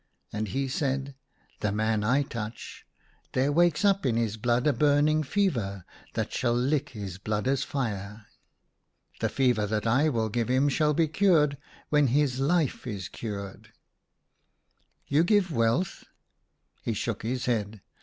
"And 0.33 0.47
he 0.47 0.67
said, 0.67 1.13
"The 1.59 1.71
man 1.71 2.03
I 2.03 2.23
touch, 2.23 2.87
there 3.33 3.51
wakes 3.51 3.85
up 3.85 4.03
in 4.03 4.15
his 4.17 4.35
blood 4.35 4.65
a 4.65 4.73
burning 4.73 5.21
fever, 5.21 5.85
that 6.15 6.33
shall 6.33 6.55
lick 6.55 6.89
his 6.89 7.19
blood 7.19 7.47
as 7.47 7.63
fire. 7.63 8.25
The 9.19 9.29
fever 9.29 9.67
that 9.67 9.85
I 9.85 10.09
will 10.09 10.29
give 10.29 10.49
him 10.49 10.69
shall 10.69 10.95
be 10.95 11.07
cured 11.07 11.55
when 11.89 12.07
his 12.07 12.39
life 12.39 12.87
is 12.87 13.09
cured."" 13.09 13.73
You 15.07 15.23
give 15.23 15.51
wealth?" 15.51 16.05
He 16.83 16.93
shook 16.95 17.21
his 17.21 17.45
head. 17.45 17.81